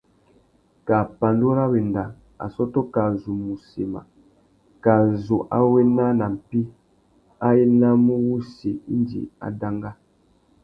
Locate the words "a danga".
9.45-9.91